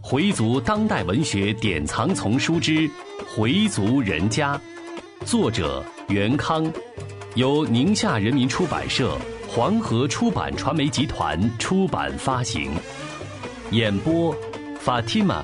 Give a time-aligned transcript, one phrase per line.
[0.00, 2.72] 回族当代文学典藏丛书之
[3.34, 4.54] 《回族人家》，
[5.24, 6.72] 作者袁康，
[7.34, 9.18] 由宁夏人民出版社、
[9.48, 12.70] 黄河出版传媒集团出版发行。
[13.72, 14.32] 演播
[14.84, 15.42] ：Fatima。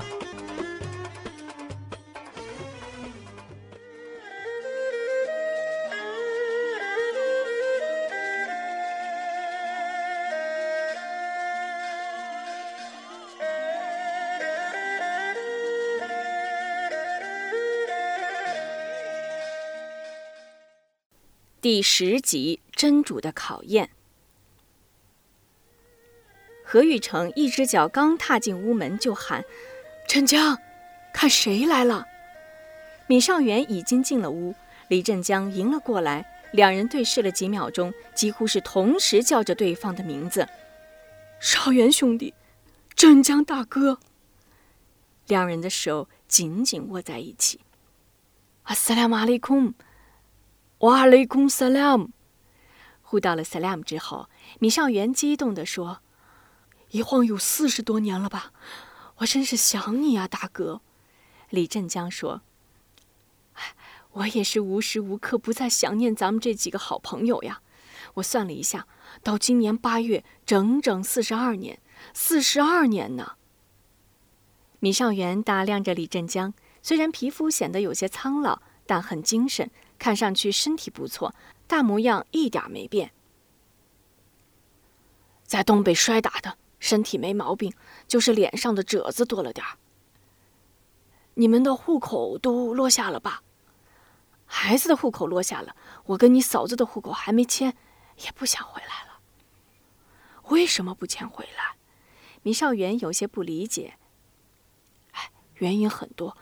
[21.83, 23.91] 十集真主的考验。
[26.63, 29.43] 何玉成一只脚刚踏进屋门，就喊
[30.07, 30.57] ：“镇江，
[31.13, 32.07] 看谁来了！”
[33.07, 34.55] 闵尚元已经进了屋，
[34.87, 40.47] 李镇江迎了过来，两人对视了几秒钟，几乎是同时叫着对方的名字
[41.39, 42.33] ：“少元兄弟，
[42.95, 43.99] 镇江大哥。”
[45.27, 47.59] 两人的手紧紧握在一起。
[48.63, 49.73] 阿斯拉马里空。
[50.83, 52.09] 瓦雷贡萨拉姆，
[53.01, 54.27] 呼到了萨拉姆之后，
[54.59, 55.99] 米少元激动地说
[56.91, 58.51] ：“一晃有四十多年了吧？
[59.19, 60.81] 我真是想你啊，大哥。”
[61.49, 62.41] 李振江说
[63.55, 63.75] ：“哎，
[64.11, 67.61] 我也是无时无刻不在想念咱们这几个好朋友呀。
[68.15, 68.85] 我算了一下，
[69.23, 71.79] 到今年八月，整整四十二年，
[72.13, 73.35] 四十二年呢。”
[74.81, 79.71] 米少元打量着李振江，虽然皮肤显得有些苍老，但很精神。
[80.03, 81.33] 看上去身体不错，
[81.65, 83.13] 大模样一点没变。
[85.45, 87.73] 在东北摔打的，身体没毛病，
[88.05, 89.77] 就是脸上的褶子多了点儿。
[91.35, 93.43] 你们的户口都落下了吧？
[94.45, 95.73] 孩子的户口落下了，
[96.07, 97.73] 我跟你嫂子的户口还没迁，
[98.17, 99.21] 也不想回来了。
[100.49, 101.77] 为什么不迁回来？
[102.41, 103.93] 米少元有些不理解。
[105.11, 106.35] 哎，原因很多，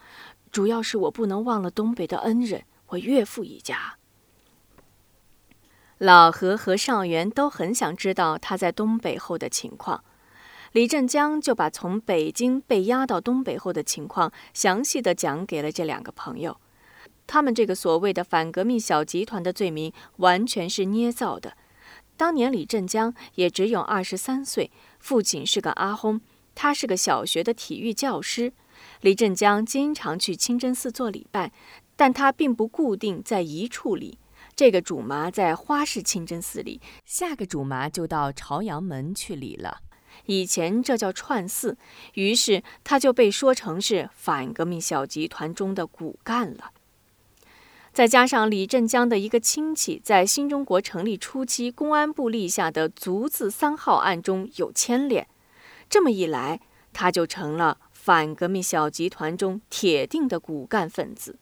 [0.50, 2.64] 主要是我不能忘了东北的恩人。
[2.92, 3.96] 我岳父一家，
[5.96, 10.04] 老何和尚元都很想知道他在东北后的情况。
[10.72, 16.58] 李振江就把从北京被押到东北后的情况详细的讲给了这两个朋友。
[17.26, 21.56] 他们这个所谓的反革命小集团的罪名完全是捏造的。
[22.18, 26.20] 当年李振江也只有二十三岁，父亲是个阿訇，
[26.54, 28.52] 他是个小学的体育教师。
[29.00, 31.52] 李振江经常去清真寺做礼拜。
[32.02, 34.18] 但他并不固定在一处里，
[34.56, 39.82] 这个主麻在花市清真寺里，下个主麻就到朝阳门去礼了。
[40.26, 41.78] 以前这叫串寺，
[42.14, 46.72] 于是他就被说成是反革命小集团中的骨干了。
[47.92, 55.28] 再加上李振江的一个亲戚在新中国成立初期公安部立下的“足字三号”案中有牵连，
[55.88, 56.58] 这么一来，
[56.92, 61.38] 他就成了反革命小集团中铁定的骨干分子。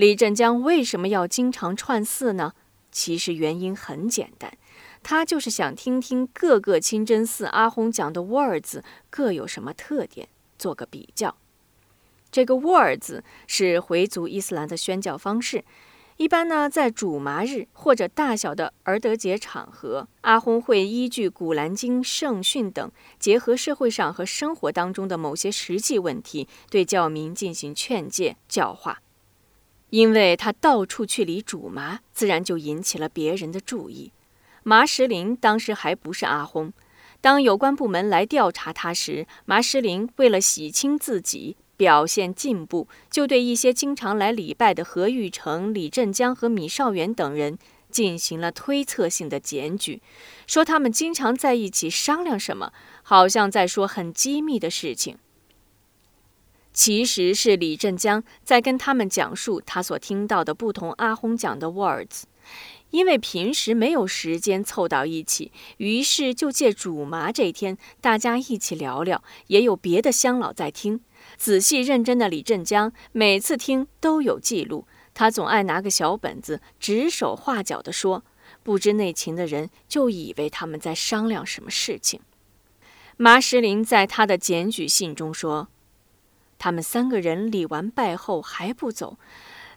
[0.00, 2.54] 李振江为什么要经常串寺呢？
[2.90, 4.50] 其实原因很简单，
[5.02, 10.26] 他就是想听听各个清真寺阿訇讲的 “words” 各有什么特点，
[10.58, 11.36] 做个比较。
[12.32, 15.62] 这个 “words” 是回族伊斯兰的宣教方式，
[16.16, 29.02] 一般呢在主麻日或者大小的儿德节场合，阿訇会依据《古兰经》圣训等，结合社会上和生活当中的某些实际问题，对教民进行劝诫教化。
[29.90, 34.12] 因为他到处去理主麻，自然就引起了别人的注意。
[34.62, 36.72] 麻石林当时还不是阿訇，
[37.20, 47.58] 当有关部门来调查他时，麻石林为了洗清自己，表现进步，就对一些经常来礼拜的何玉成、李振江和米少元等人
[47.90, 50.00] 进行了推测性的检举，
[50.46, 52.72] 说他们经常在一起商量什么，
[53.02, 55.18] 好像在说很机密的事情。
[56.72, 62.22] 其实是李振江在跟他们讲述他所听到的不同阿訇讲的 words，
[62.90, 69.22] 因为平时没有时间凑到一起，于是就借主麻这天，大家一起聊聊。
[69.48, 71.00] 也有别的乡老在听，
[71.36, 78.24] 仔细认真的李振江每次听都有记录，他总爱拿个小本子指手画脚地说，
[78.62, 82.20] 不知内情的人就以为他们在商量什么事情。
[83.16, 85.68] 麻石林在他的检举信中说。
[86.60, 89.18] 他们三个人礼完拜后还不走，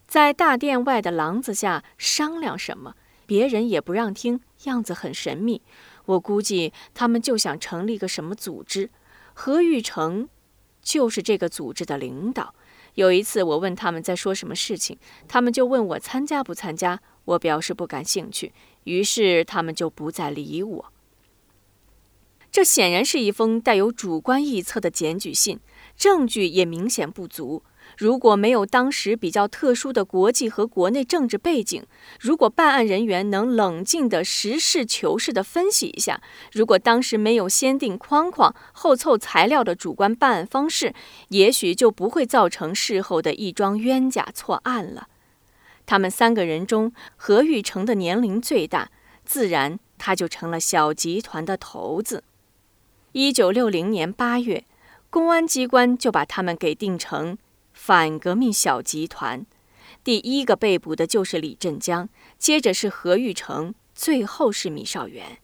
[0.05, 2.95] 在大殿外的廊子下商量什么，
[3.25, 5.61] 别人也不让听，样子很神秘。
[6.05, 8.91] 我估计他们就想成立个什么组织，
[9.33, 10.27] 何玉成
[10.81, 12.53] 就是这个组织的领导。
[12.95, 14.97] 有一次我问他们在说什么事情，
[15.29, 18.51] 他们就问我参加不参加，我表示不感兴趣，
[18.83, 20.93] 于是他们就不再理我。
[22.51, 25.59] 这显然是一封带有主观臆测的检举信，
[26.03, 27.63] 证据也明显不足。
[27.97, 31.81] 如果没有当时比较特殊的国际和国内政治背景，
[32.19, 36.21] 如果办案人员能冷静的实事求是的分析一下，
[36.51, 40.93] 如果当时没有先定框框后凑材料的主观办案方式，
[41.29, 45.07] 也许就不会造成事后的一桩冤假错案了。
[45.85, 48.89] 他们三个人中，何玉成的年龄最大，
[49.23, 52.25] 自然他就成了小集团的头子。
[53.13, 54.65] 一九六零年八月，
[55.13, 57.37] 公安机关就把他们给定成。
[57.71, 59.45] 反革命小集团，
[60.03, 65.37] 第一个被捕的就是李振江，接着是何玉成，最后是米少元。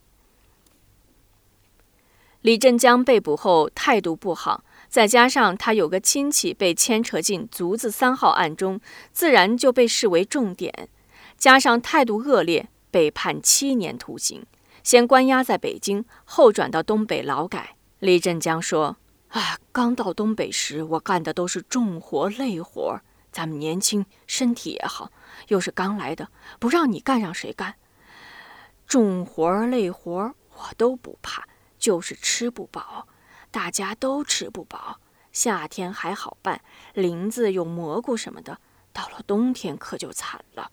[2.41, 8.81] 李振江被捕后态度不好，再加上他有个亲戚被牵扯进“足子三号”案中，
[9.13, 10.89] 自然就被视为重点。
[11.37, 14.43] 加上态度恶劣，被判七年徒刑，
[14.81, 17.75] 先关押在北京，后转到东北劳改。
[17.99, 18.97] 李振江说。
[19.29, 22.99] 啊，刚到东北时，我干的都是重活累活。
[23.31, 25.11] 咱们年轻，身体也好，
[25.49, 26.29] 又是刚来的，
[26.59, 27.75] 不让你干，让谁干？
[28.87, 31.47] 重活累活我都不怕，
[31.77, 33.07] 就是吃不饱，
[33.51, 34.99] 大家都吃不饱。
[35.31, 36.61] 夏天还好办，
[36.95, 38.59] 林子有蘑菇什么的，
[38.91, 40.71] 到了冬天可就惨了。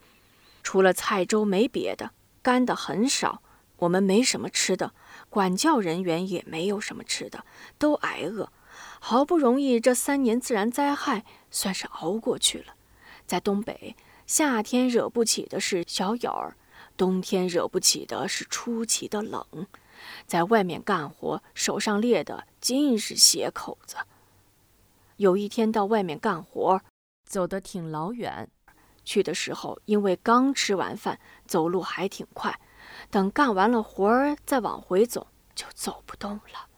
[0.62, 2.10] 除了菜粥没别的，
[2.42, 3.42] 干的很少。
[3.78, 4.93] 我们没什么吃的。
[5.28, 7.44] 管教人员也没有什么吃的，
[7.78, 8.50] 都挨饿。
[9.00, 12.75] 好不容易这三年自然灾害算是熬过去了。
[13.26, 13.96] 在东北，
[14.26, 16.56] 夏天惹不起的是小眼儿，
[16.96, 19.67] 冬天惹不起的是出奇的冷。
[20.26, 23.96] 在外面干活，手上裂的尽是血口子。
[25.17, 26.81] 有一天到外面干活，
[27.25, 28.49] 走得挺老远，
[29.05, 32.61] 去的时候因为刚吃完饭，走路还挺快。
[33.10, 36.68] 等干完了活儿，再往回走就走不动了。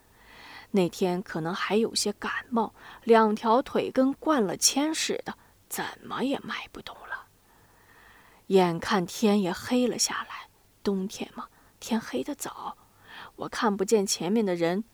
[0.70, 5.34] 那天可能还有些感冒，两条腿跟灌了铅似的，
[5.68, 7.26] 怎么也迈不动了。
[8.48, 10.48] 眼看天也黑了下来，
[10.82, 11.48] 冬天嘛，
[11.80, 12.76] 天黑得早。
[13.36, 14.84] 我看不见前面的人，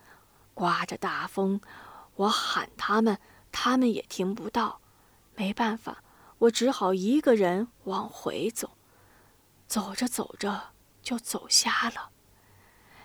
[0.55, 1.61] 刮着大风，
[2.17, 3.19] 我喊他们，
[3.51, 4.81] 他们也听不到。
[5.35, 6.05] 没办法，
[6.39, 8.77] 我只好一个人往回走。
[9.67, 10.74] 走着走着。
[11.05, 12.11] 就走瞎了，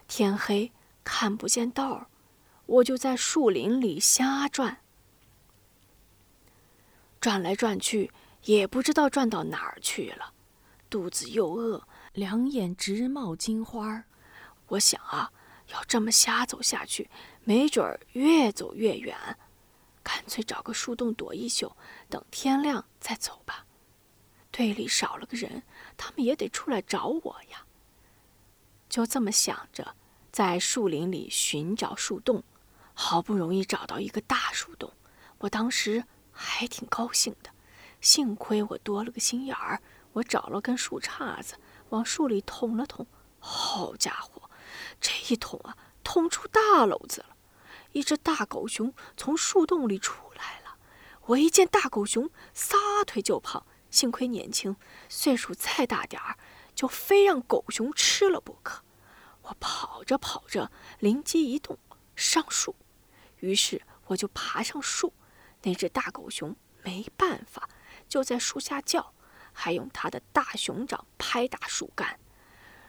[0.07, 0.71] 天黑
[1.03, 2.07] 看不见道儿，
[2.65, 4.79] 我就在树林里瞎转，
[7.19, 8.11] 转来转去
[8.43, 10.33] 也不知道转到哪儿去了，
[10.89, 14.05] 肚子又饿，两眼直冒金花儿。
[14.67, 15.33] 我想啊，
[15.67, 17.09] 要这么瞎走下去，
[17.43, 19.37] 没准儿越走越远，
[20.01, 21.75] 干脆找个树洞躲一宿，
[22.07, 23.65] 等天亮再走吧。
[24.51, 25.63] 队里少了个人，
[25.97, 27.65] 他们也得出来找我呀。
[28.89, 29.95] 就这么想着，
[30.31, 32.43] 在树林里寻找树洞，
[32.93, 34.91] 好不容易找到一个大树洞，
[35.37, 37.51] 我当时还挺高兴的。
[38.01, 39.81] 幸亏我多了个心眼儿，
[40.13, 41.55] 我找了根树杈子，
[41.89, 43.05] 往树里捅了捅。
[43.39, 44.49] 好家伙，
[44.99, 47.35] 这一捅啊，捅出大篓子了！
[47.91, 50.77] 一只大狗熊从树洞里出来了。
[51.27, 53.65] 我一见大狗熊，撒腿就跑。
[53.89, 54.75] 幸亏年轻，
[55.07, 56.37] 岁数再大点儿。
[56.79, 58.81] 就非让狗熊吃了不可。
[59.41, 61.77] 我跑着跑着，灵机一动，
[62.15, 62.73] 上树。
[63.41, 65.11] 于是我就爬上树。
[65.63, 67.67] 那只大狗熊没办法，
[68.07, 69.13] 就在树下叫，
[69.51, 72.17] 还用它的大熊掌拍打树干，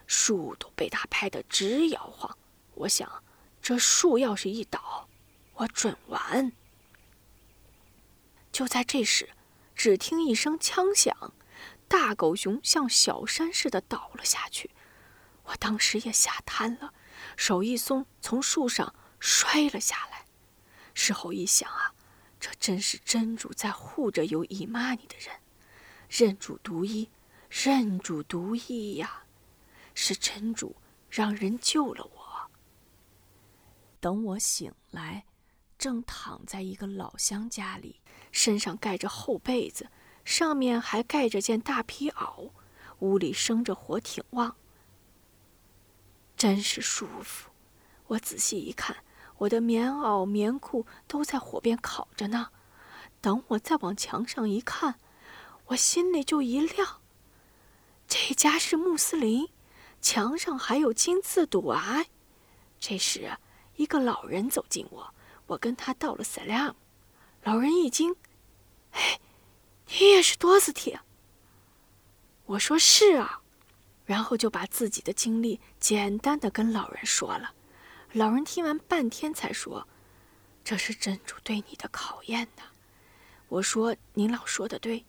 [0.07, 2.39] 树都被它拍得直摇晃。
[2.75, 3.25] 我想，
[3.61, 5.09] 这树要是一倒，
[5.55, 6.53] 我准完。
[8.53, 9.31] 就在这时，
[9.75, 11.33] 只听一声枪响。
[11.91, 14.71] 大狗熊像小山似的倒了下去，
[15.43, 16.95] 我当时也吓瘫了，
[17.37, 20.25] 手一松，从树上摔了下来。
[20.95, 21.93] 事后一想啊，
[22.39, 25.41] 这真是真主在护着有姨妈你的人，
[26.09, 27.11] 认主独一，
[27.49, 29.25] 认主独一呀，
[29.93, 30.77] 是真主
[31.11, 32.51] 让人救了我。
[33.99, 35.25] 等我醒来，
[35.77, 39.91] 正躺在一个老乡家里，身上盖着厚被子。
[40.25, 42.51] 上面还盖着件大皮袄，
[43.01, 44.55] 屋里生着火挺旺，
[46.37, 47.51] 真是舒服。
[48.07, 48.97] 我仔细一看，
[49.39, 52.51] 我的棉袄、棉裤都在火边烤着呢。
[53.21, 55.01] 等我再往墙上一看，
[55.67, 57.01] 我心里就一亮。
[58.07, 59.49] 这家是穆斯林，
[60.01, 62.09] 墙上还有金字堵哀。
[62.79, 63.37] 这时，
[63.77, 65.15] 一个老人走近我，
[65.47, 66.75] 我跟他道了 salam。
[67.43, 68.15] 老人一惊，
[68.93, 69.19] 哎。
[69.99, 71.01] 你也是多斯铁？
[72.47, 73.41] 我说是啊，
[74.07, 77.53] 然后就把自己的经历简单的跟老人说了。
[78.13, 79.87] 老人听完半天才说
[80.65, 82.63] ：“这是真主对你的考验呢。”
[83.49, 85.05] 我说：“您老说的对。”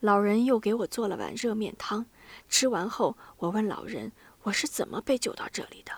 [0.00, 2.06] 老人又给我做了碗热面汤。
[2.48, 4.10] 吃完后，我问老人
[4.42, 5.92] ：“我是怎么被救到这里的？”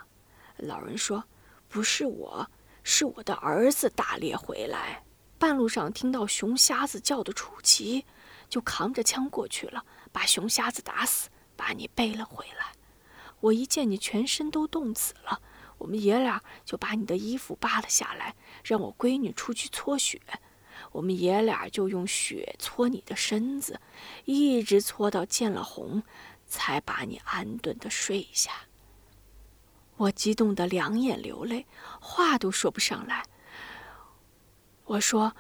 [0.56, 1.24] 老人说
[1.68, 2.50] ：“不是我，
[2.82, 5.04] 是我的儿子打猎回来，
[5.38, 8.04] 半路上听到熊瞎子叫的出奇，
[8.48, 12.72] 就扛着枪过去了，把熊瞎子打死，把你背了回来。
[13.40, 15.40] 我一见你全身都冻死了，
[15.78, 18.34] 我们爷俩就把你的衣服扒了下来，
[18.64, 20.20] 让我闺女出去搓雪。
[20.92, 23.80] 我们爷俩就用雪搓你的身子，
[24.24, 26.02] 一直搓到见了红，
[26.46, 28.52] 才把你安顿的睡下。”
[29.96, 31.66] 我激动得两眼流泪，
[32.00, 33.24] 话都说不上来。
[34.84, 35.36] 我说：“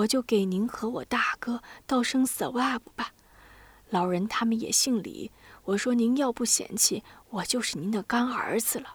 [0.00, 3.12] 我就给您和我大哥道声萨瓦布吧。”
[3.90, 5.30] 老人他们也姓李。
[5.64, 8.94] 我说：“您要不嫌弃，我就是您的干儿子了。”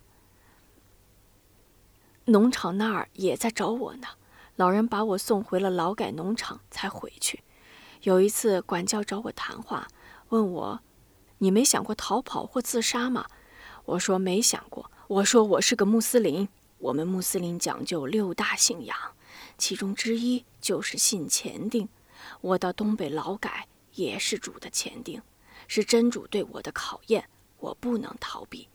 [2.26, 4.08] 农场那儿也在找我呢。
[4.56, 7.44] 老人把我送回了劳改农场，才回去。
[8.04, 9.88] 有一次，管教找我谈话，
[10.30, 10.80] 问我
[11.40, 13.26] ：“你没想过逃跑或自杀吗？”
[13.86, 16.48] 我说：“没想过。”我说我是个穆斯林，
[16.80, 18.98] 我们穆斯林讲究六大信仰，
[19.58, 21.88] 其中之一就是信前定。
[22.42, 25.22] 我到东北劳改也是主的前定，
[25.68, 28.68] 是真主对我的考验，我不能逃避。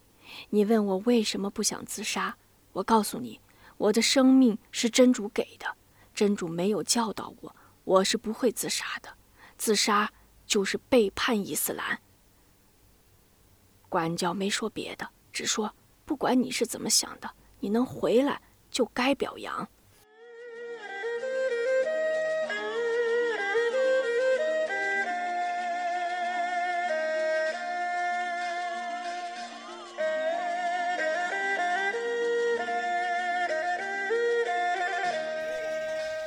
[0.50, 2.36] 你问我为什么不想自杀，
[2.72, 3.40] 我告诉你，
[3.76, 5.76] 我的生命是真主给的，
[6.14, 9.12] 真主没有教导我，我是不会自杀的。
[9.58, 10.12] 自杀
[10.46, 12.00] 就是背叛伊斯兰。
[13.88, 15.74] 管教没说别的，只说。
[16.04, 19.68] 不管你是怎么想的，你能回来就该表扬。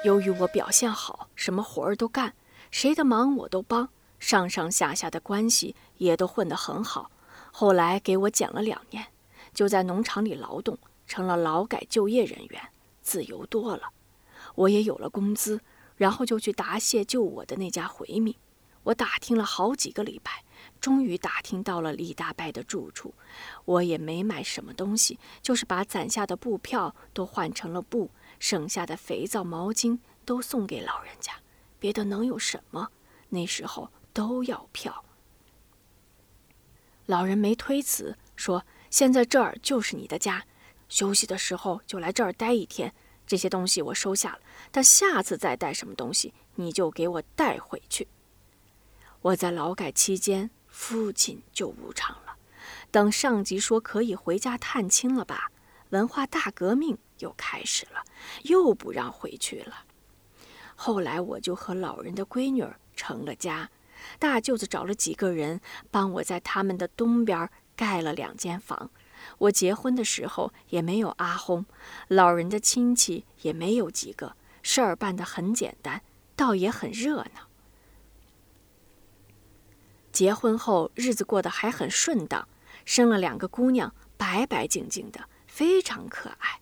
[0.03, 2.33] 由于我表现好，什么活儿都干，
[2.69, 3.87] 谁的忙我都帮，
[4.19, 7.09] 上上下下的关系也都混得很好。
[7.53, 9.07] 后来给我减了两年。
[9.53, 12.69] 就在农场里劳动，成了劳改就业人员，
[13.01, 13.91] 自由多了。
[14.55, 15.61] 我也有了工资，
[15.95, 18.35] 然后就去答谢救我的那家回民。
[18.85, 20.43] 我打听了好几个礼拜，
[20.81, 23.13] 终于打听到了李大伯的住处。
[23.65, 28.09] 我也没买什么东西，就是把攒下的布票都换成了布，
[28.43, 31.31] 剩下的肥皂、毛巾都送给老人家。
[31.79, 32.89] 别的能有什么？
[33.29, 35.05] 那时候都要票。
[37.05, 38.65] 老人没推辞，说。
[38.89, 40.45] 现在这儿就是你的家，
[40.89, 42.93] 休息的时候就来这儿待一天。
[43.25, 44.39] 这些东西我收下了，
[44.71, 48.09] 但下次再带什么东西，你就给我带回去。
[49.21, 52.35] 我在劳改期间，父亲就无常了。
[52.91, 55.49] 等上级说可以回家探亲了吧，
[55.91, 58.03] 文化大革命又开始了，
[58.43, 59.85] 又不让回去了。
[60.75, 62.63] 后来我就和老人的闺女
[62.95, 63.71] 成了家，
[64.19, 67.49] 大舅子找了几个人帮我在他们的东边。
[67.75, 68.91] 盖了两间房，
[69.39, 71.65] 我结婚的时候也没有阿轰，
[72.07, 76.03] 老人的亲戚也没有几个，事儿办得很简单，
[76.35, 77.49] 倒也很热闹。
[80.11, 82.47] 结婚后日子过得还很顺当，
[82.85, 86.59] 生了两个姑娘，白白净净的，非常可爱。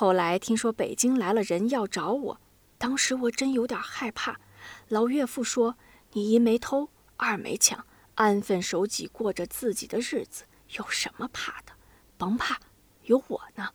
[0.00, 2.40] 后来听说北京来了人要找我，
[2.78, 4.38] 当时我真有点害怕。
[4.86, 5.76] 老岳父说
[6.14, 10.44] ：“你一没偷，二没抢。”安分守己，过着自己的日子，
[10.76, 11.72] 有什么怕的？
[12.16, 12.60] 甭怕，
[13.06, 13.70] 有我呢。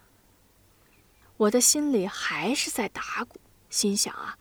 [1.36, 4.38] 我的心里还是在打鼓，心想啊，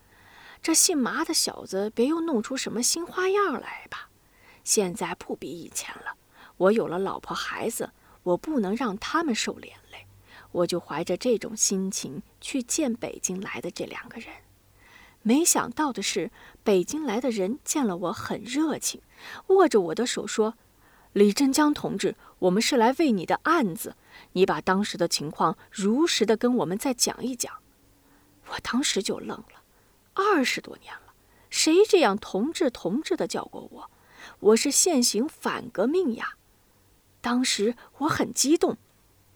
[0.63, 4.09] 这姓麻的小子别又弄出什么新花样来吧。
[4.63, 6.15] 现在不比以前了，
[6.59, 7.91] 我有了老婆孩子，
[8.23, 9.82] 我不能让他们受连。
[10.53, 14.29] 我就怀着这种心情去见北京来的这两个人。
[15.23, 16.31] 没想到的是，
[16.63, 19.03] 北京来的人见了我很热情，
[19.49, 20.55] 握着我的手说
[21.13, 23.97] ：“李振江同志，我们是来为你的案子，
[24.33, 27.59] 你把当时的情况如实的跟我们再讲一讲。”
[28.51, 29.63] 我当时就愣了，
[30.15, 31.15] 二十多年了，
[31.49, 33.91] 谁这样同志同志的叫过我？
[34.41, 36.35] 我是现行反革命呀！
[37.21, 38.77] 当时我很激动，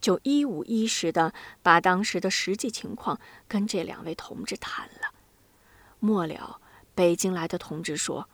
[0.00, 5.12] 就一五一十的把当时的实际情况跟这两位同志谈了。
[5.98, 6.60] 末了，
[6.94, 8.28] 北京来的同志说：“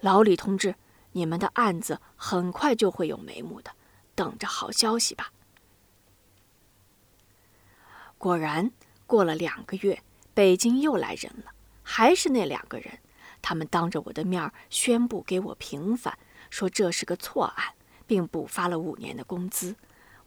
[0.00, 0.74] 老李同志，
[1.12, 3.72] 你们的案子很快就会有眉目的，
[4.14, 5.32] 等着好消息吧。”
[8.18, 8.72] 果然，
[9.06, 12.98] 过了两个月，北京又来人了，还是那两个人。
[13.42, 16.18] 他们当着我的面宣布给我平反，
[16.48, 17.74] 说这是个错案，
[18.06, 19.76] 并补发了五年的工资。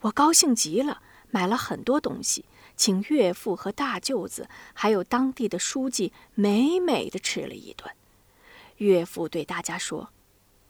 [0.08, 2.46] 我高兴极了，买了很多东西，
[2.76, 7.94] 请岳父和大舅子还有当地的书记美美的吃了一顿。
[8.78, 10.12] 岳父对大家说：“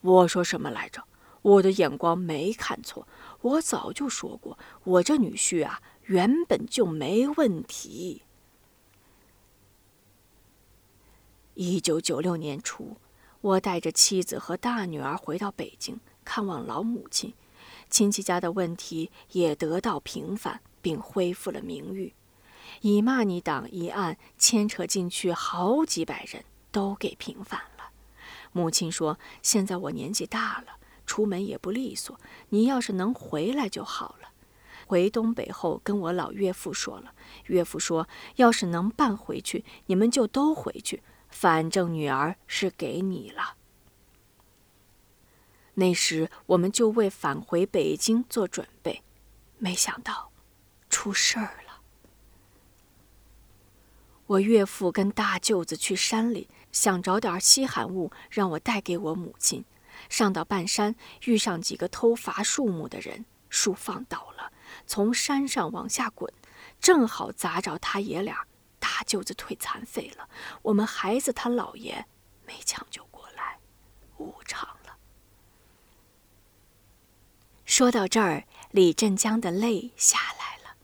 [0.02, 1.04] 我说什么来着？
[1.44, 3.08] 我的眼光没看错，
[3.42, 8.24] 我早就说过，我这女婿啊，原本就没问题。”
[11.54, 12.98] 一九九六年初，
[13.42, 17.34] 我带着妻子和大女儿回到北京看望老母亲，
[17.90, 22.14] 亲戚家的问题也得到平反，并恢复了名誉。
[22.82, 27.92] 以骂你党一案牵扯进去好几百人，都给平反了。
[28.52, 34.30] 母亲说：“现在我年纪大了，出门也不利索，你要是能回来就好了。”
[34.86, 37.14] 回东北后，跟我老岳父说了，
[37.46, 43.56] 岳父说：“要是能办回去，你们就都回去。”反正女儿是给你了。
[45.80, 49.04] 那时我们就为返回北京做准备，
[49.60, 50.32] 没想到
[50.90, 51.82] 出事儿了。
[54.26, 59.64] 我岳父跟大舅子去山里，想找点稀罕物让我带给我母亲。
[60.10, 64.52] 上到半山，遇上几个偷伐树木的人，树放倒了，
[64.88, 66.34] 从山上往下滚，
[66.80, 68.48] 正好砸着他爷俩。
[68.80, 70.28] 大舅子腿残废了，
[70.64, 72.08] 我们孩子他姥爷
[72.48, 73.60] 没抢救过来，
[74.18, 74.98] 无常了。
[77.78, 80.76] 说到这儿，李振江的泪下来了，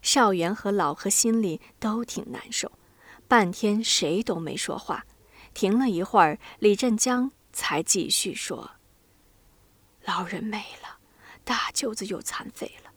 [0.00, 2.70] 少元和老何心里都挺难受，
[3.26, 5.04] 半天谁都没说话。
[5.54, 8.70] 停了一会儿，李振江才继续说
[10.06, 10.98] ：“老人没了，
[11.42, 12.92] 大舅子又残废了，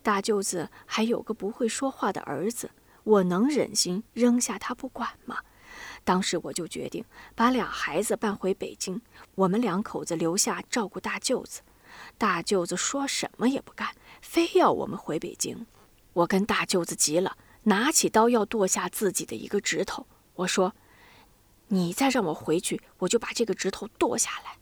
[0.00, 2.70] 大舅子还有个不会说话的儿子。”
[3.02, 5.38] 我能忍心扔下他不管吗？
[6.04, 7.04] 当时我就决定
[7.34, 9.02] 把俩孩子搬回北京，
[9.34, 11.62] 我们两口子留下照顾大舅子。
[12.18, 15.66] 大舅子说什么也不干，非要我们回北京。
[16.12, 20.06] 我跟大舅子急了，拿起刀要剁下自己的一个指头。
[20.34, 20.74] 我说
[21.68, 24.58] ：“你再让我回去，我就把这个指头剁下来。”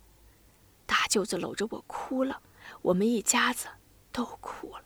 [0.87, 2.40] 大舅子搂着我哭了，
[2.83, 3.66] 我们一家子
[4.12, 4.85] 都哭了。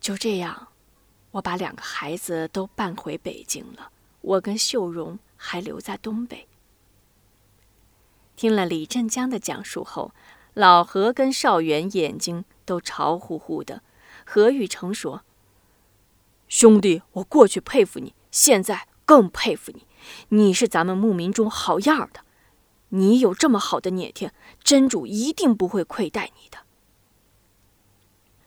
[0.00, 0.68] 就这样。
[1.30, 6.46] 我把两个孩子都搬回北京了，我跟秀荣还留在东北。
[8.36, 10.12] 听了李振江的讲述后，
[10.54, 13.82] 老何跟少元眼睛都潮乎乎的。
[14.24, 15.22] 何玉成说
[16.48, 19.86] ：“兄弟，我过去佩服你，现在更佩服你。
[20.30, 22.20] 你是咱们牧民中好样的，
[22.90, 26.58] 你有这么好的孽天，真主一定不会亏待你的。”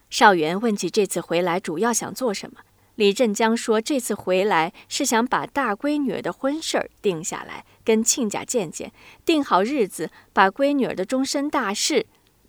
[0.10, 2.62] 少元问起这次回来主要想做什么。
[2.98, 8.92] 李振江说：“这次回来是想把大闺女儿的婚事儿定下来，跟亲家见见，
[9.24, 12.08] 定好日子，把闺女儿的终身大事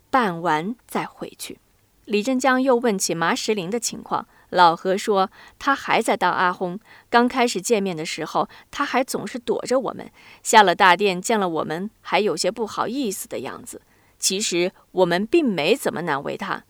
[0.09, 1.59] 办完再回去。”
[2.05, 6.79] 李振江又问起麻石林的情况，老何说：“他还在当阿訇，
[7.11, 13.83] 刚开始见面的时候，他还总是躲着我们，下了大殿见了我们，还有些不好意思的样子。
[14.17, 16.63] 其实我们并没怎么难为他。”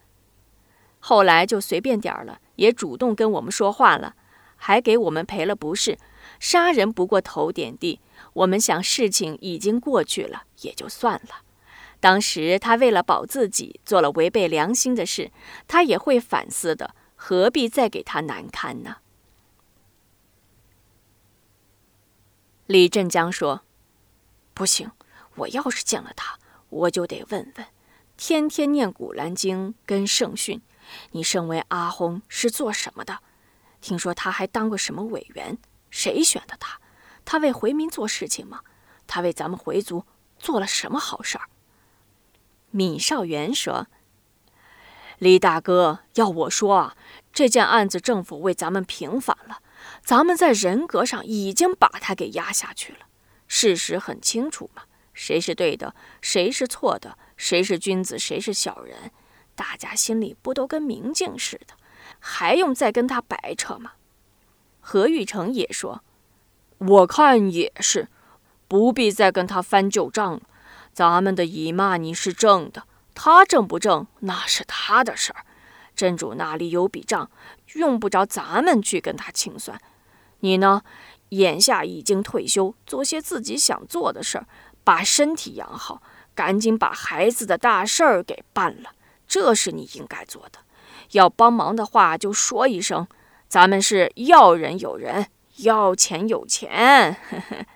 [1.00, 4.16] 后来就随便点儿了，也主动跟我们说话了，
[4.56, 5.98] 还给我们赔了不是。
[6.40, 8.00] 杀人不过头点地，
[8.34, 11.42] 我们想事情已经过去了，也就算了。
[12.00, 15.32] 当时他为了保自己，做了违背良心的事，
[15.68, 18.98] 他也会反思的，何必再给他难堪呢？
[22.68, 23.64] 李振江说
[24.54, 24.92] ：“不行，
[25.36, 26.38] 我要是见了他，
[26.70, 27.66] 我就得问问，
[28.16, 30.62] 天天念古兰经跟圣训。”
[31.12, 33.20] 你身为阿訇是做什么的？
[33.82, 35.58] 听说他还当过什么委员？
[35.90, 36.80] 谁选的他？
[37.24, 38.62] 他为回民做事情吗？
[39.08, 40.06] 他为咱们回族
[40.38, 41.46] 做了什么好事儿？
[42.72, 43.88] 闵少元说
[45.18, 46.96] ：“李大哥，要我说啊，
[47.34, 49.62] 这件案子政府为咱们平反了，
[50.04, 53.00] 咱们在人格上已经把他给压下去了。
[53.48, 59.12] 事实很清楚嘛，谁是对的，谁是错的，谁是君子，谁是小人。”
[59.60, 61.74] 大家心里不都跟明镜似的，
[62.18, 63.92] 还用再跟他白扯吗？
[64.80, 66.02] 何玉成也说
[66.80, 68.08] ：“我看也是，
[68.70, 70.44] 不必再跟他翻旧账了。
[70.94, 75.44] 咱们的姨骂你是正的，他正不正那是他的事儿。
[75.94, 77.30] 真主那里有笔账，
[77.74, 79.78] 用不着咱们去跟他清算。
[80.40, 80.84] 你呢，
[81.30, 84.48] 眼下已经退休，做些自己想做的事儿，
[84.86, 86.02] 把身体养好，
[86.34, 88.92] 赶紧把孩子的大事儿给办了。”
[89.30, 90.60] 这是你应该做的，
[91.12, 93.08] 要帮忙的话就说一声。
[93.48, 97.18] 咱们是要人有人，要钱有钱。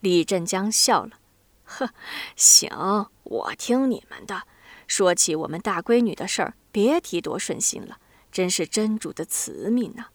[0.00, 1.18] 李振江笑了，
[1.64, 1.90] 呵，
[2.36, 4.42] 行，我听你们的。
[4.86, 7.98] 说起我们大闺女的事儿，别提多顺心了，
[8.30, 10.06] 真是真主的慈悯呐！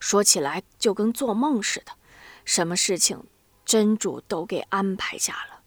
[0.00, 1.92] 说起来就跟做梦似的，
[2.44, 3.24] 什么事情
[3.64, 5.60] 真主都给安排下了。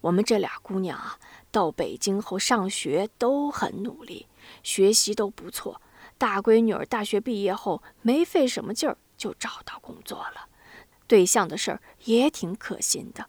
[0.00, 1.18] 我们这俩姑娘啊，
[1.50, 4.26] 到北京后上学都很努力，
[4.62, 5.80] 学习都不错。
[6.16, 10.48] 大闺女儿大学毕业后没费什么劲儿就找到工作了，
[11.06, 13.26] 对象的事儿也挺可信的。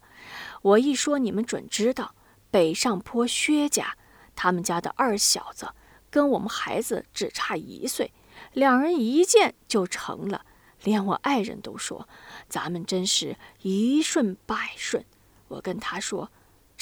[0.60, 2.14] 我一说你们准知道，
[2.50, 3.96] 北上坡薛家
[4.36, 5.70] 他们家的二小子
[6.10, 8.12] 跟我们孩子只差一岁，
[8.52, 10.44] 两人一见就成了。
[10.84, 12.08] 连我爱人都说，
[12.48, 15.04] 咱们真是一顺百顺。
[15.48, 16.30] 我跟他说，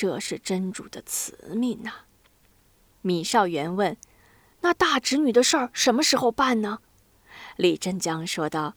[0.00, 1.92] 这是真主的慈悯呐。
[3.02, 3.98] 米少元问
[4.62, 6.78] ：“那大侄女的事儿什么时候办呢？”
[7.58, 8.76] 李振江说道：“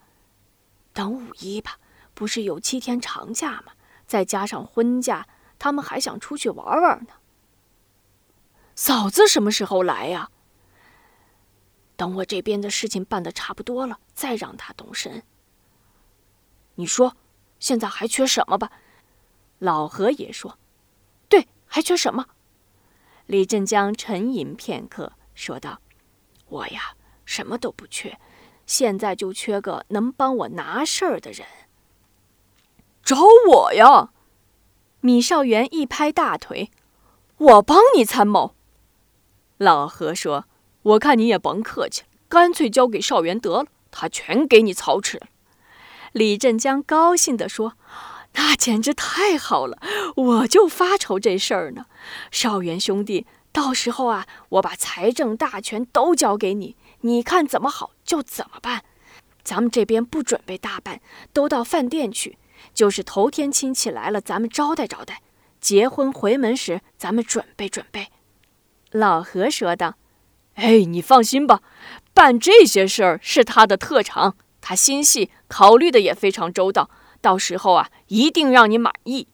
[0.91, 1.79] 等五一吧，
[2.13, 3.71] 不是有七天长假吗？
[4.05, 5.25] 再加上婚假，
[5.57, 7.13] 他们还想出去玩玩呢。”
[8.75, 10.29] 嫂子什么时候来呀？
[11.95, 15.23] 等我这边的事情办得差不多了，再让他动身。
[16.75, 17.15] 你说，
[17.62, 18.73] 现在还缺什么吧？
[19.59, 20.57] 老何也说：“，
[21.73, 22.27] 还缺什么？”
[23.25, 25.79] 李振江沉吟片刻，说道
[26.47, 26.93] ：“我呀，
[27.25, 28.19] 什么都不缺，
[28.67, 31.47] 现在就缺个能帮我拿事儿的人。
[33.03, 33.17] 找
[33.49, 34.12] 我呀！”
[35.01, 36.69] 米少元一拍大腿
[37.38, 38.53] ：“我帮你参谋。”
[39.57, 40.45] 老何说。
[40.83, 45.27] 我看你也甭客气了，干脆交给少元得了，他全给你操持了。
[46.12, 47.77] 李振江高兴地说
[48.34, 49.78] ：“那简直太好了，
[50.15, 51.86] 我就发愁这事儿呢。
[52.32, 58.84] 少元兄弟，到时候啊，我把财政大权都交给你，你看怎么好就怎么办。
[59.43, 61.02] 咱们这边不准备大办，
[61.34, 62.38] 都到饭店去，
[62.74, 65.15] 就是头天亲戚来了，咱们招待招待；
[65.60, 68.08] 结婚回门时，咱们准备准备。”
[68.91, 69.96] 老何说道。
[70.56, 71.62] 哎，你放心吧，
[72.13, 76.89] 办这些事儿是他的特长，他心细，考虑的也非常周到。
[77.23, 79.27] 到时候啊，一定让你满意。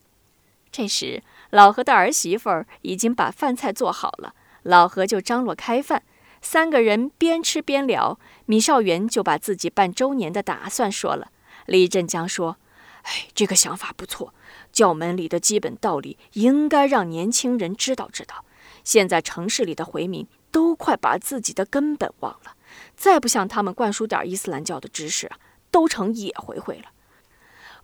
[0.71, 6.03] 这时，老何的儿媳妇儿已经把饭菜做好了，老何就张罗开饭。
[6.39, 11.31] 三个人边吃边聊，米少元就把自己办周年的打算说了。
[11.65, 12.57] 李振江说
[13.03, 14.33] ：“哎，这个想法不错，
[14.71, 18.45] 教门里的基本道理应该让年轻人知道知道。
[18.83, 22.55] 现在城市里的回民。”都快把自己的根本忘了，
[22.95, 25.37] 再不向他们灌输点伊斯兰教的知识啊，
[25.69, 26.85] 都成野回回了。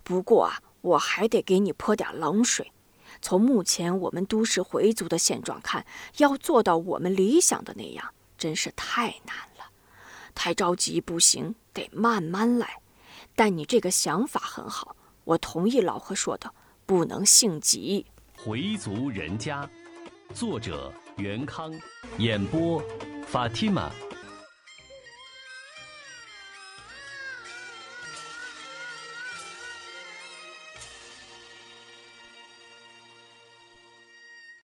[0.06, 2.70] 不过啊，我还得给你泼点冷水。
[3.20, 5.84] 从目前我们都市回族的现状看，
[6.18, 9.64] 要做到我们理想的那样，真是太难了。
[10.32, 12.80] 太着急不行，得慢慢来。
[13.34, 16.52] 但你这个想法很好，我同意老何说的，
[16.86, 18.06] 不能性急。
[18.36, 19.68] 回族人家，
[20.32, 20.92] 作者。
[21.16, 21.72] 袁康，
[22.18, 22.80] 演播，
[23.26, 23.90] 法蒂玛。